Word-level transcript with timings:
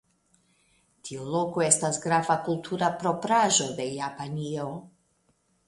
Tiu 1.09 1.25
loko 1.33 1.63
estas 1.65 1.99
grava 2.07 2.39
kultura 2.49 2.91
propraĵo 3.05 3.71
de 3.79 3.89
Japanio. 4.01 4.69